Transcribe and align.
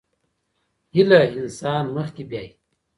هيله 0.95 1.21
انسان 1.41 1.83
مخکې 1.97 2.23
بيايي. 2.29 2.51